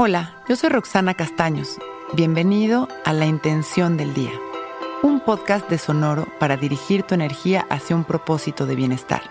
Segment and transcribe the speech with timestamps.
[0.00, 1.76] Hola, yo soy Roxana Castaños.
[2.12, 4.30] Bienvenido a La Intención del Día,
[5.02, 9.22] un podcast de Sonoro para dirigir tu energía hacia un propósito de bienestar.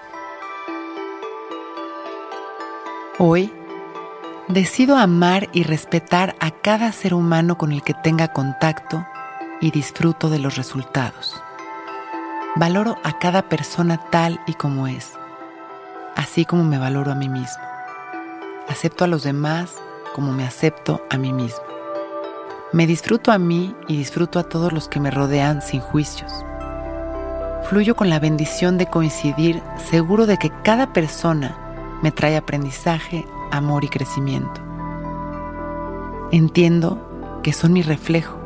[3.17, 3.53] Hoy,
[4.49, 9.07] decido amar y respetar a cada ser humano con el que tenga contacto
[9.61, 11.41] y disfruto de los resultados.
[12.57, 15.13] Valoro a cada persona tal y como es,
[16.17, 17.63] así como me valoro a mí mismo.
[18.67, 19.77] Acepto a los demás
[20.17, 21.61] como me acepto a mí mismo.
[22.73, 26.33] Me disfruto a mí y disfruto a todos los que me rodean sin juicios.
[27.69, 33.83] Fluyo con la bendición de coincidir seguro de que cada persona me trae aprendizaje, amor
[33.83, 34.59] y crecimiento.
[36.31, 38.39] Entiendo que son mi reflejo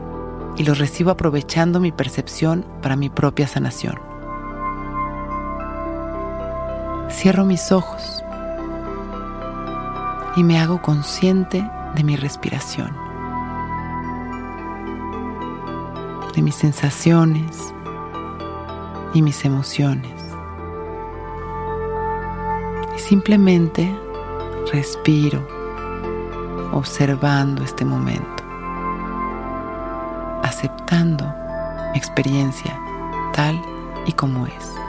[0.58, 3.98] y los recibo aprovechando mi percepción para mi propia sanación.
[7.10, 8.22] Cierro mis ojos
[10.36, 12.96] y me hago consciente de mi respiración,
[16.36, 17.74] de mis sensaciones
[19.14, 20.14] y mis emociones.
[22.96, 23.94] Y simplemente
[24.72, 25.46] respiro
[26.72, 28.44] observando este momento,
[30.44, 31.26] aceptando
[31.92, 32.80] mi experiencia
[33.34, 33.62] tal
[34.06, 34.81] y como es.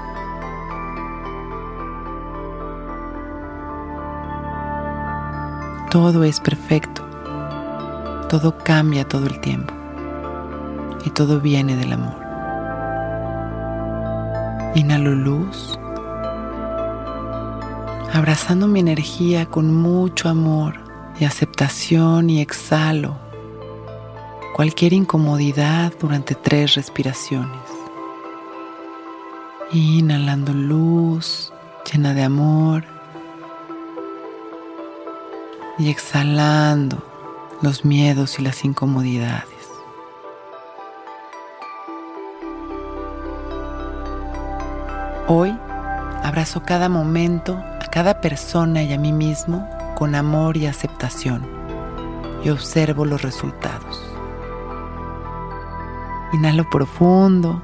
[5.92, 7.06] Todo es perfecto.
[8.30, 9.74] Todo cambia todo el tiempo.
[11.04, 12.16] Y todo viene del amor.
[14.74, 15.78] Inhalo luz,
[18.10, 20.80] abrazando mi energía con mucho amor
[21.20, 23.18] y aceptación y exhalo
[24.56, 27.60] cualquier incomodidad durante tres respiraciones.
[29.72, 31.52] Inhalando luz
[31.84, 32.91] llena de amor
[35.82, 37.02] y exhalando
[37.60, 39.48] los miedos y las incomodidades.
[45.26, 45.50] Hoy
[46.22, 51.48] abrazo cada momento, a cada persona y a mí mismo con amor y aceptación
[52.44, 54.00] y observo los resultados.
[56.32, 57.60] Inhalo profundo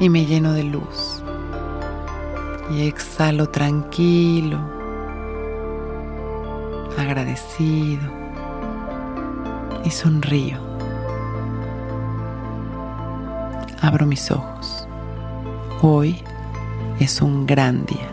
[0.00, 1.22] y me lleno de luz.
[2.70, 4.83] Y exhalo tranquilo
[6.96, 8.02] agradecido
[9.84, 10.58] y sonrío.
[13.80, 14.88] Abro mis ojos.
[15.82, 16.22] Hoy
[17.00, 18.10] es un gran día.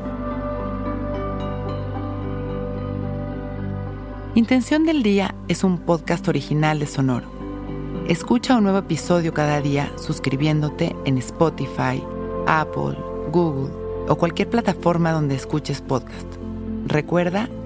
[4.35, 7.27] Intención del Día es un podcast original de Sonoro.
[8.07, 12.03] Escucha un nuevo episodio cada día suscribiéndote en Spotify,
[12.47, 12.97] Apple,
[13.31, 13.71] Google
[14.07, 16.27] o cualquier plataforma donde escuches podcast.
[16.87, 17.49] Recuerda